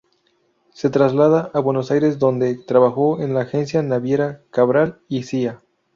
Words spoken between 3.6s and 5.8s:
naviera Cabral y Cía.